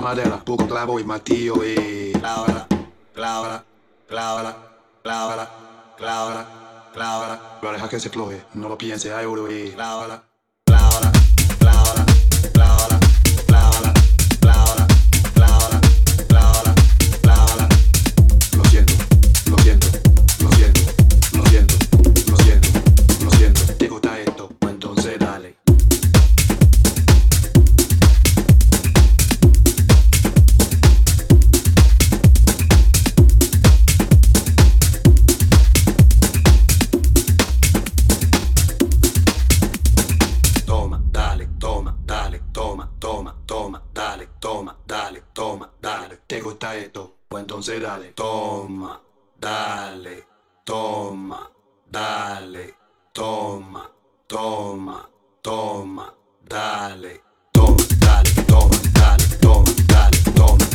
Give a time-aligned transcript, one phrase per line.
[0.00, 2.66] madera, poco clavo y martillo y clávala,
[3.14, 3.64] clávala,
[4.08, 4.56] clávala,
[5.02, 5.50] clávala,
[5.96, 6.46] clávala,
[6.92, 7.58] clávala.
[7.62, 10.29] Lo deja que se cloje, no lo piense, hay oro y clávala.
[48.14, 48.98] Toma,
[49.38, 50.24] dale,
[50.64, 51.50] toma,
[51.84, 52.74] dale,
[53.12, 53.86] toma,
[54.26, 55.06] toma,
[55.42, 57.20] toma, dale,
[57.52, 60.69] toma, dale, toma, dale, toma, dale, toma.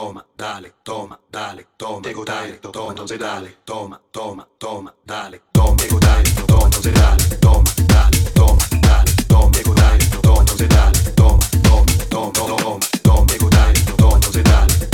[0.00, 5.76] toma, dale, toma, dale, toma, tego dale, toma, dose dale, toma, toma, toma, dale, toma,
[5.76, 11.12] tego dale, toma, dose dale, toma, dale, toma, dale, toma, tego dale, toma, dose dale,
[11.14, 14.89] toma, toma, toma, toma, toma, tego dale, toma, dose dale.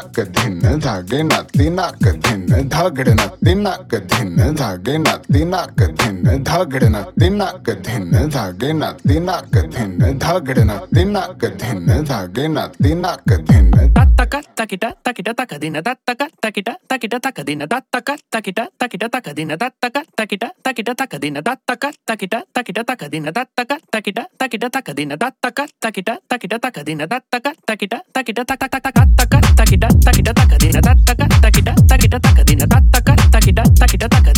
[0.00, 7.70] तिनक धिन धागे न तिनक धिन धागडन तिनक धिन धागे न तिनक धिन धागडन तिनक
[7.84, 15.33] धिन धागे न तिनक धिन धागडन तिनक धिन धागे न तिनक धिन tattaka takita takita
[15.33, 22.45] takadina tattaka takita takita takadina tattaka takita takita takadina tattaka takita takita takadina tattaka takita
[22.53, 29.01] takita takadina tattaka takita takita takadina tattaka takita takita takadina tattaka takita takita takataka
[29.57, 34.30] takita takita takadina tattaka takita takita takadina tattaka takita takita takadina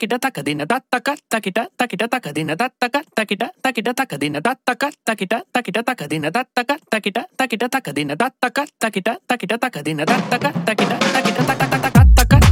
[0.00, 6.74] takita takadina tattaka takita takita takadina tattaka takita takita takadina tattaka takita takita takadina tattaka
[6.88, 12.00] takita takita takadina tattaka takita takita takadina tattaka takita takita takataka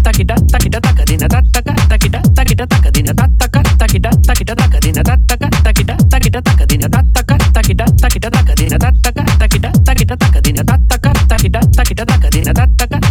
[0.05, 6.89] takita takita takadina tattaka takita takita takadina tattaka takita takita takadina tattaka takita takita takadina
[6.93, 13.08] tattaka takita takita takadina tattaka takita takita takadina tattaka takita takita takadina tattaka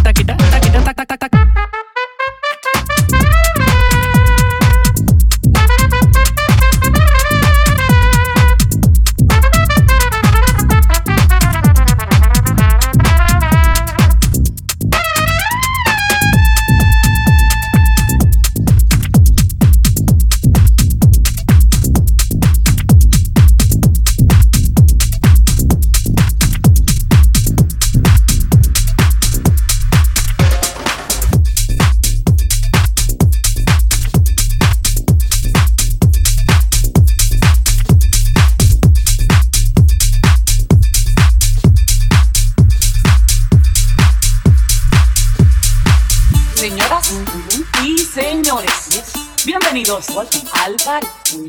[49.90, 51.46] al party.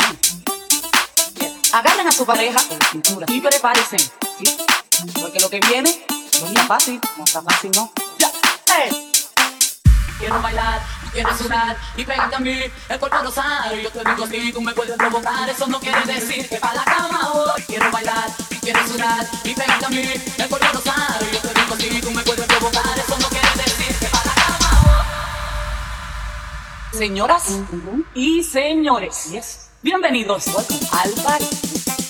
[1.73, 2.59] Agarren a su pareja
[3.27, 4.57] y prepárense, ¿sí?
[5.19, 6.05] porque lo que viene
[6.39, 7.91] no está fácil, no está fácil, ¿no?
[8.17, 8.31] Ya,
[8.77, 9.11] ¡eh!
[10.19, 10.81] Quiero bailar,
[11.11, 13.75] quiero sudar y pegarte a mí, el cuerpo rosado.
[13.75, 16.85] Yo te digo si tú me puedes provocar, eso no quiere decir que para la
[16.85, 17.61] cama voy.
[17.67, 18.29] Quiero bailar,
[18.61, 21.25] quiero sudar y pegarte a mí, el cuerpo rosado.
[21.33, 23.28] Yo te digo si tú me puedes provocar, eso no
[26.91, 27.59] Señoras
[28.15, 30.47] y señores, bienvenidos
[30.91, 32.08] al party.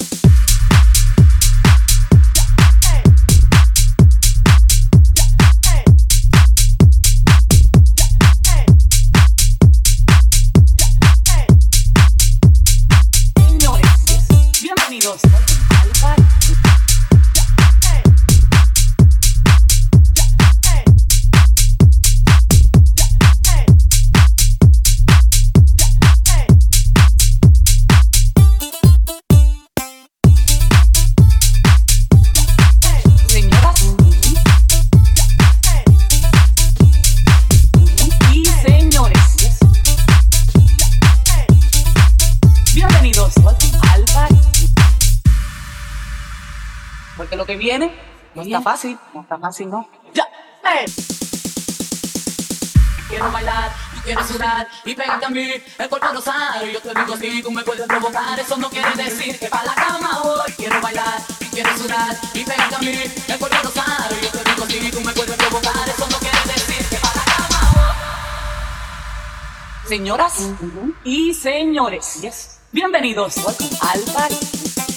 [47.55, 49.89] Viene no está fácil, no está fácil, no.
[50.13, 50.85] Ya, eh.
[53.07, 56.89] Quiero bailar, tú quieres sudar y pegarte a mí, el cuerpo no sabe, yo te
[56.89, 60.51] digo así, tú me puedes provocar, eso no quiere decir que para la cama voy.
[60.57, 64.49] Quiero bailar, tú quieres sudar y pegarte a mí, el cuerpo no sabe, yo te
[64.49, 67.93] digo así, tú me puedes provocar, eso no quiere decir que para la cama voy.
[69.87, 70.51] Señoras
[71.03, 73.37] y señores, bienvenidos
[73.81, 74.88] al party.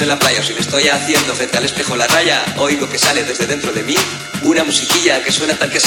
[0.00, 2.98] En la playa o si me estoy haciendo frente al espejo la raya, oigo que
[2.98, 3.96] sale desde dentro de mí
[4.42, 5.78] una musiquilla que suena tal que.
[5.78, 5.80] O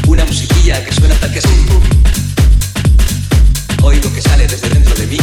[0.07, 1.66] Una musiquilla que suena tal que así.
[3.83, 5.18] Oigo que sale desde dentro de mí.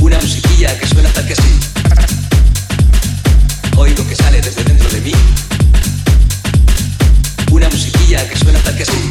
[0.00, 1.59] Una musiquilla que suena tal que así.
[3.80, 5.12] Oigo que sale desde dentro de mí.
[7.50, 9.10] Una musiquilla que suena tal que así.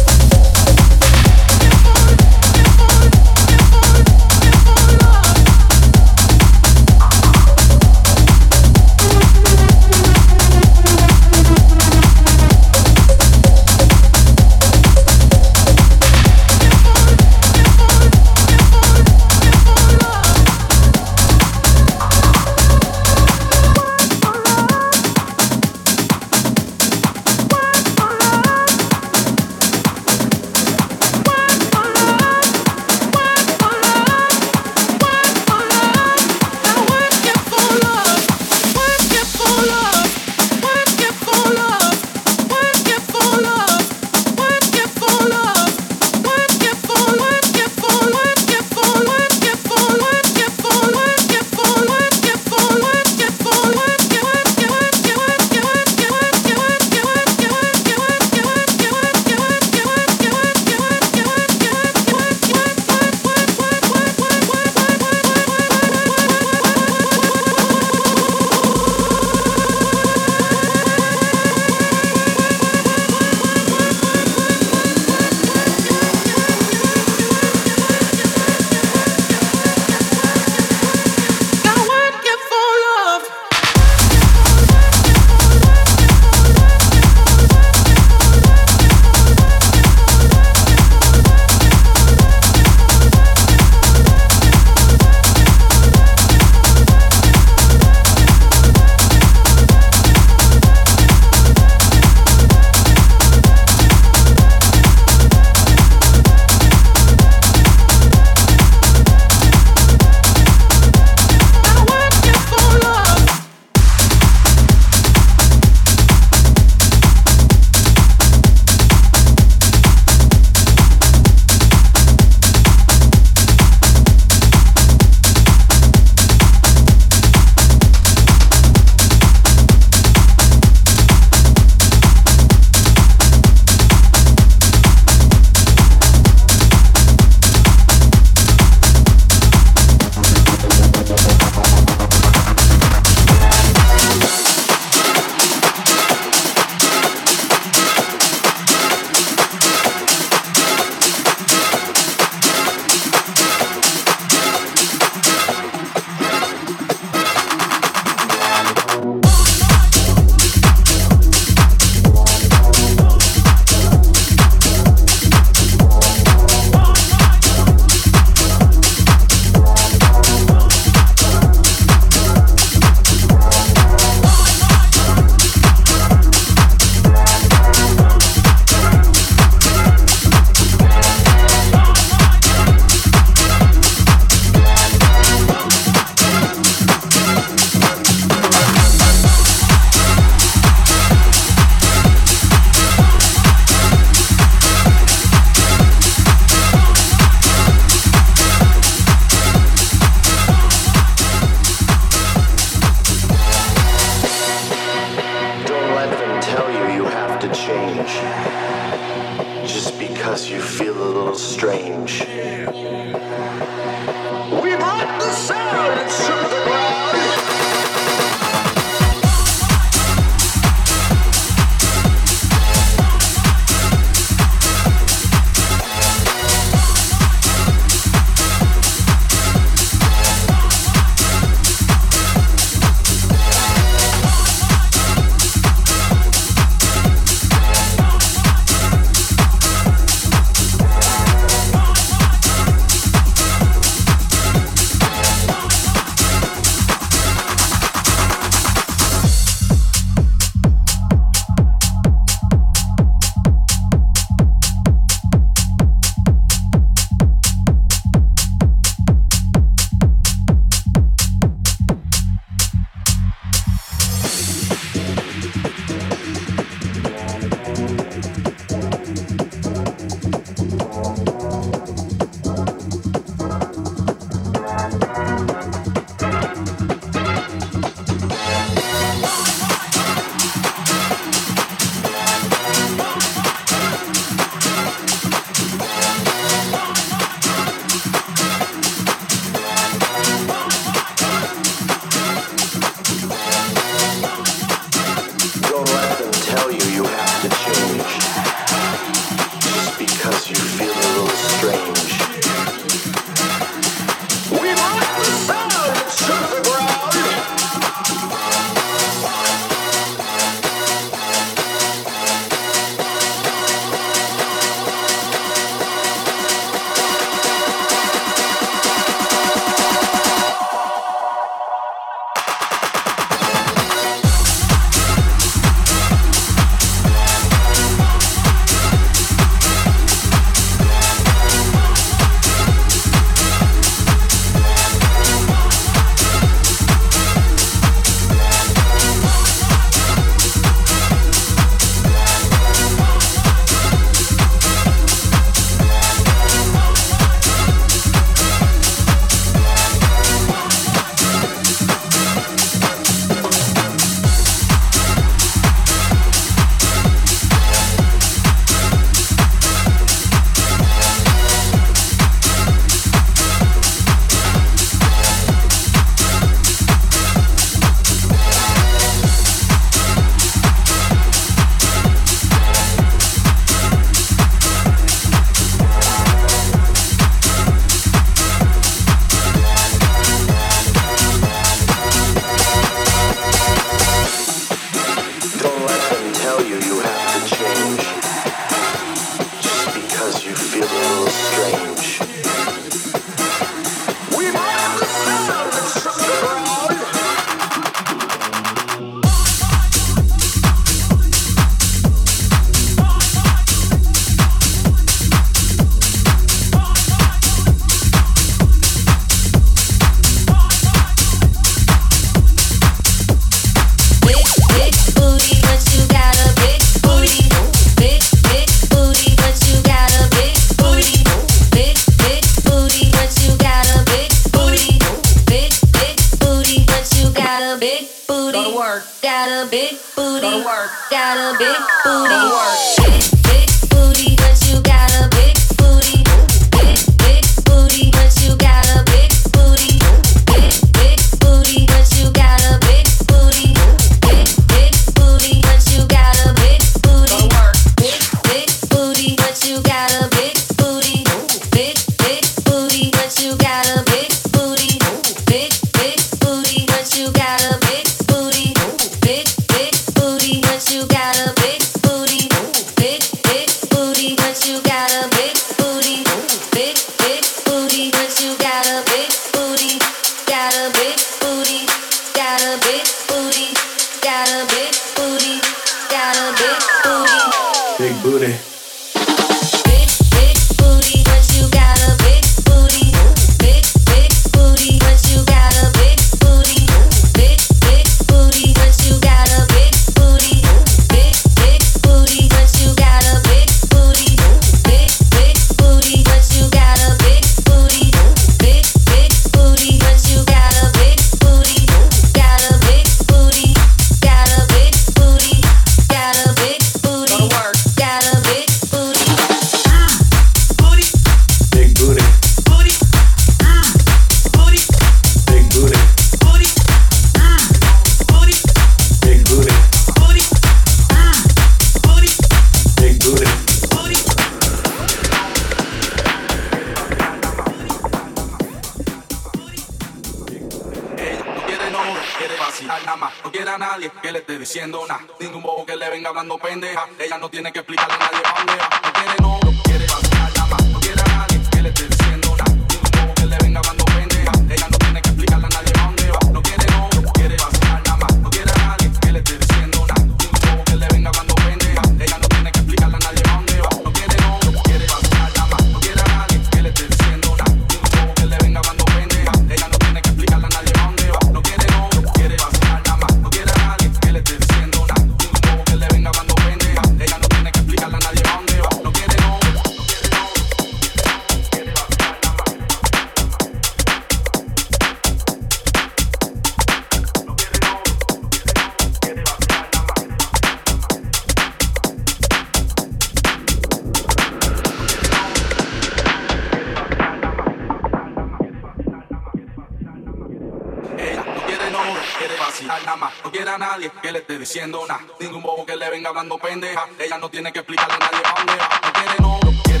[598.07, 600.00] Italian and get it on the rock, getting on.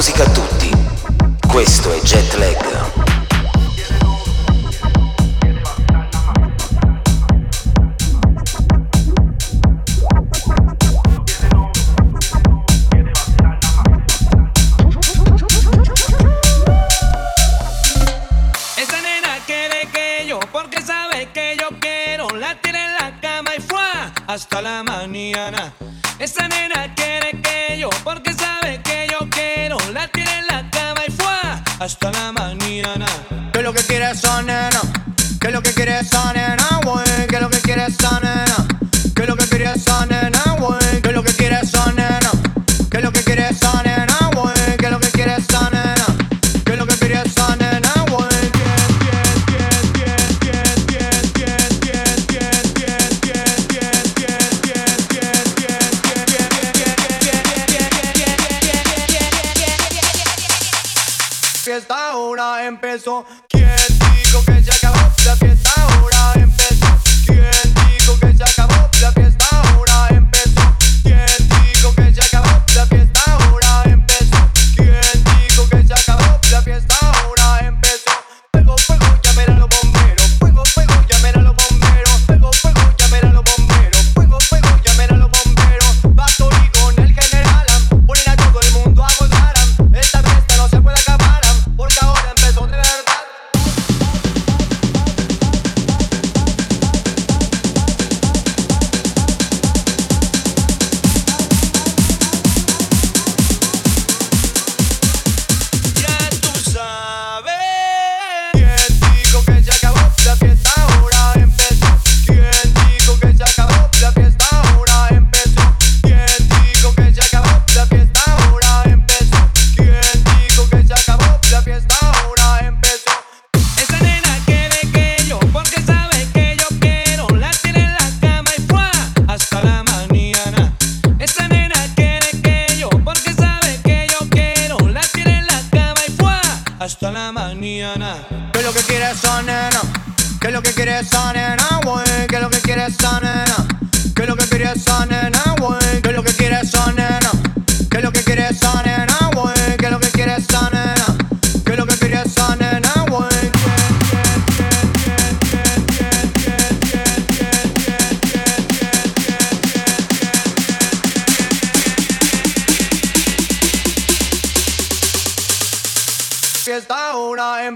[0.00, 0.70] musica a tutti.
[1.46, 2.69] Questo è Jetlag.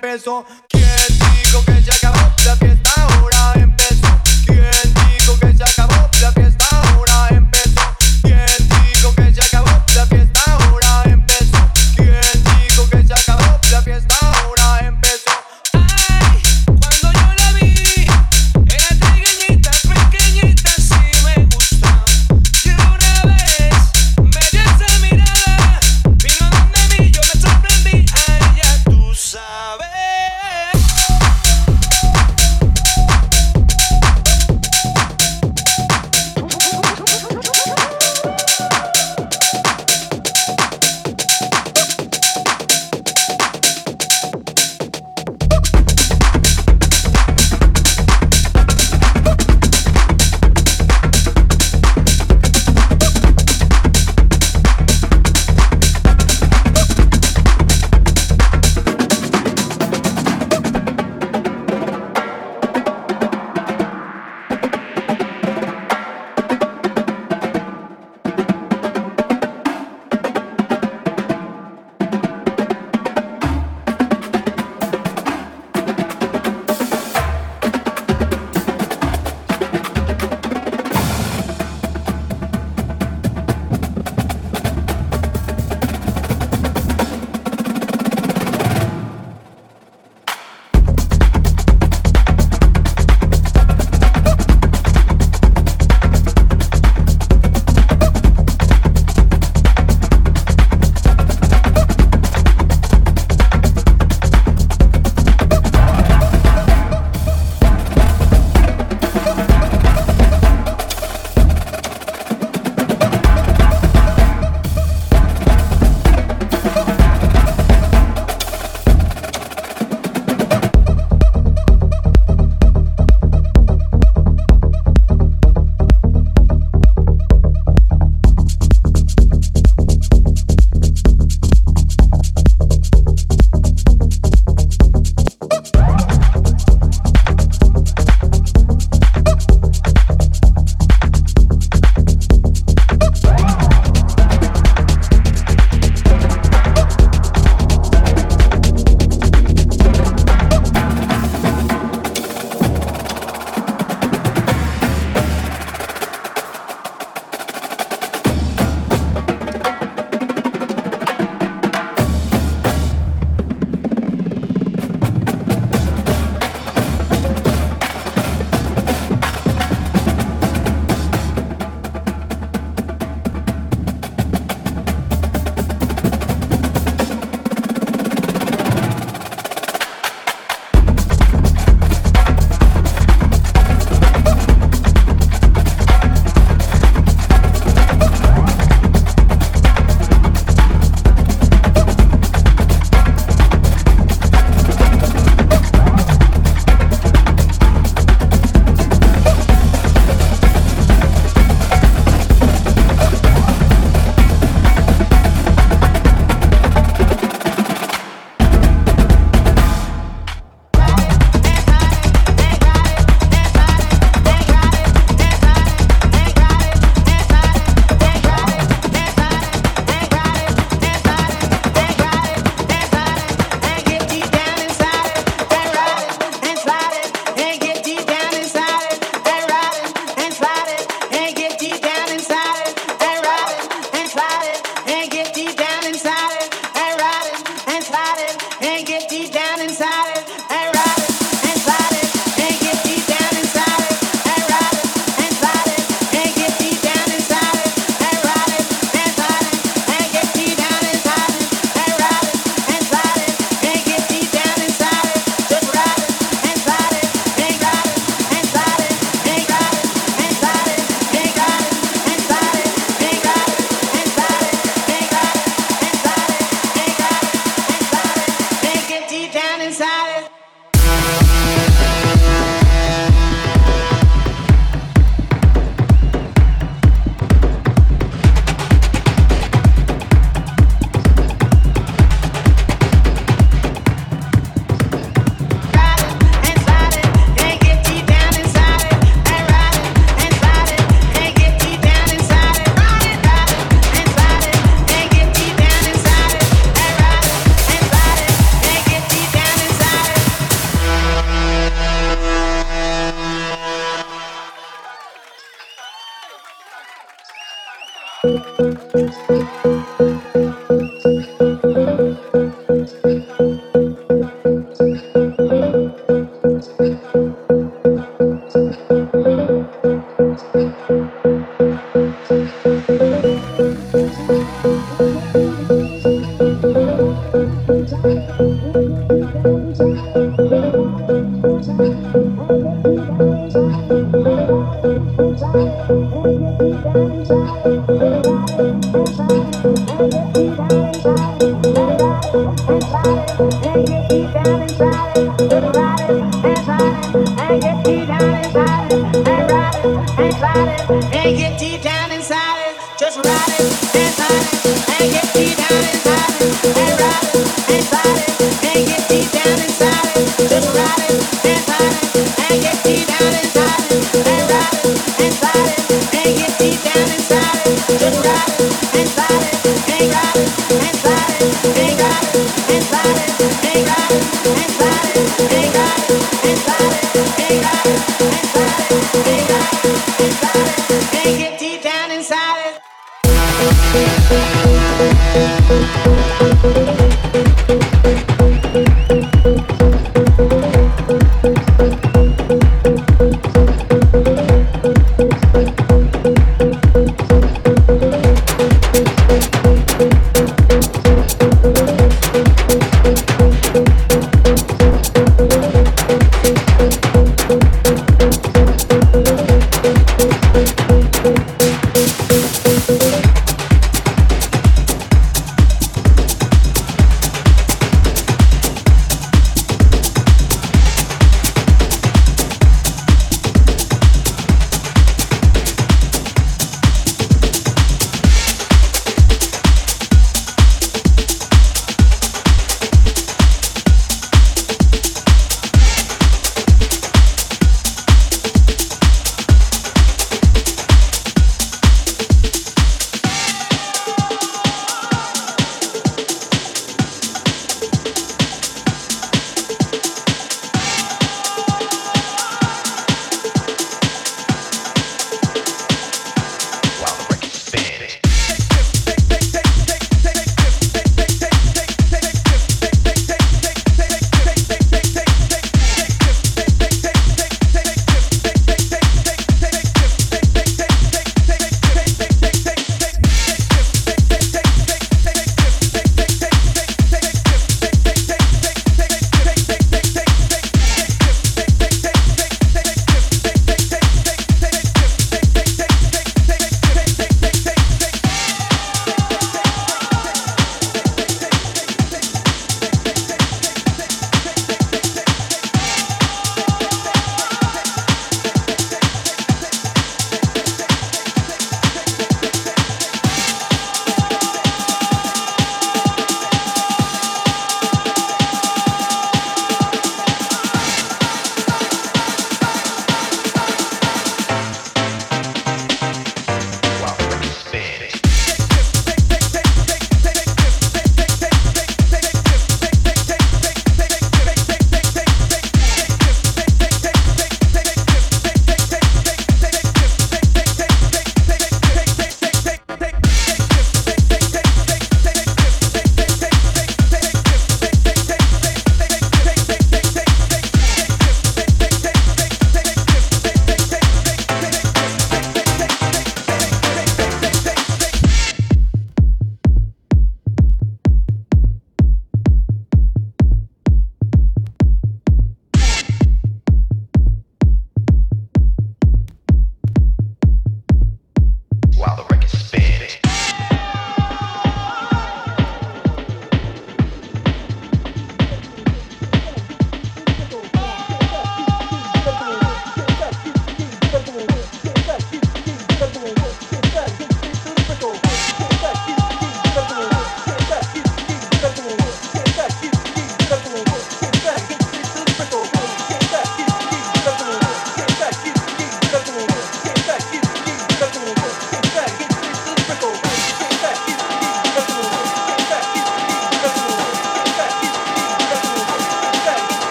[0.00, 0.46] Empezó.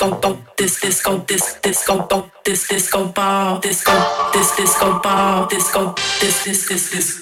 [0.00, 3.92] disco ball, this disco, this disco ball, this disco ball, disco,
[4.32, 7.19] this disco ball, disco, this this this this.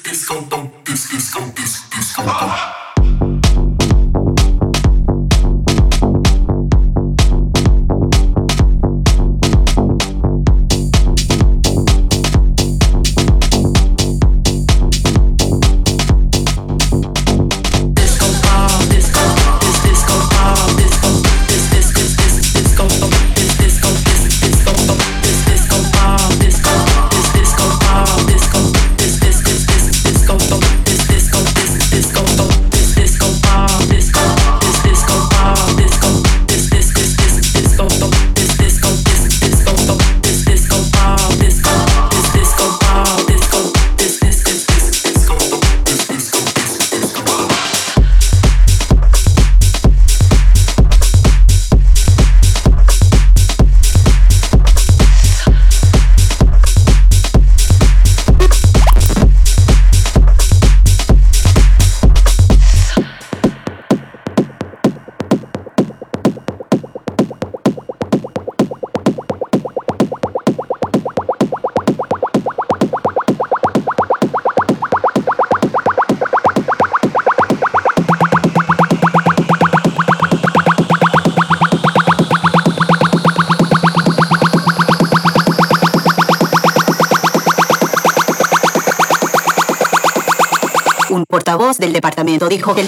[91.77, 92.87] del departamento dijo que el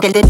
[0.00, 0.26] de...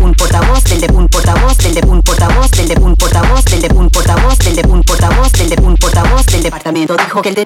[0.00, 3.60] Un portavoz del de un portavoz del de un portavoz del de un portavoz del
[3.60, 7.28] de un portavoz del de un portavoz del de un portavoz del departamento dijo que
[7.28, 7.44] el de...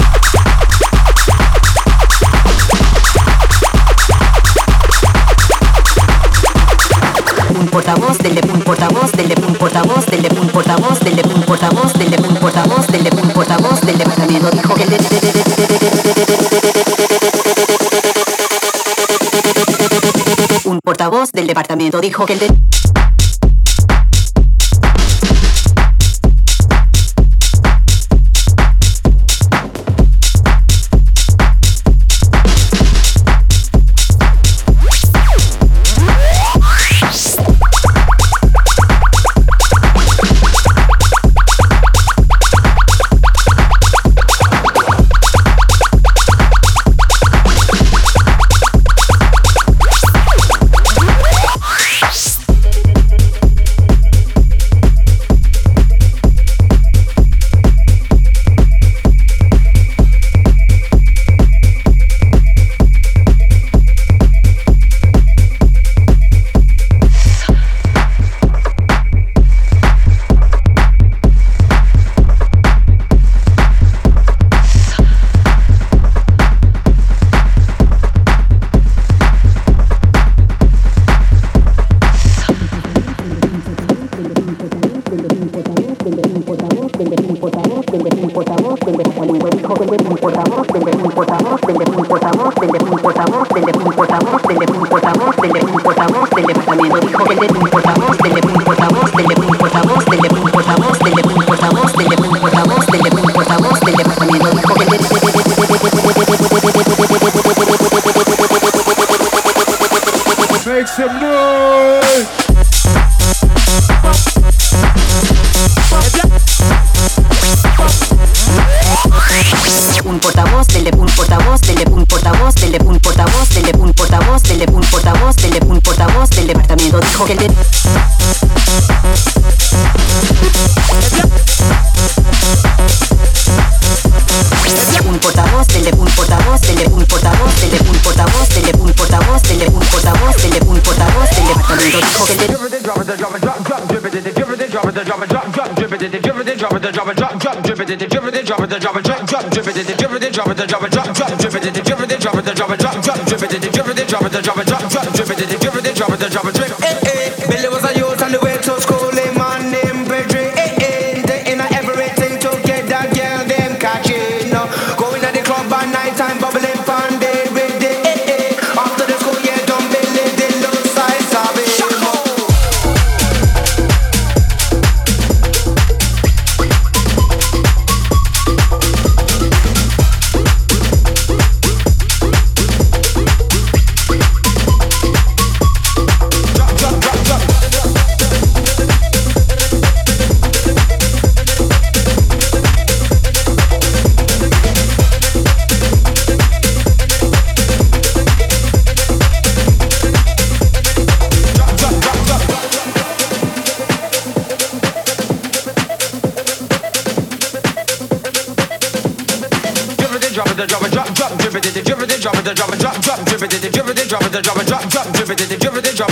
[7.59, 11.16] Un portavoz del de un portavoz del de un portavoz del de un portavoz del
[11.16, 11.30] de
[20.65, 22.47] un portavoz del departamento dijo que el de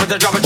[0.09, 0.38] the dropping.